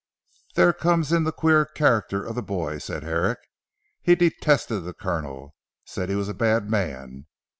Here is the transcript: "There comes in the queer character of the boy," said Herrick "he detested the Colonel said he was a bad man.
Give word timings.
"There 0.55 0.73
comes 0.73 1.11
in 1.11 1.25
the 1.25 1.31
queer 1.31 1.63
character 1.63 2.25
of 2.25 2.33
the 2.33 2.41
boy," 2.41 2.79
said 2.79 3.03
Herrick 3.03 3.37
"he 4.01 4.15
detested 4.15 4.83
the 4.83 4.95
Colonel 4.95 5.53
said 5.85 6.09
he 6.09 6.15
was 6.15 6.27
a 6.27 6.33
bad 6.33 6.67
man. 6.71 7.27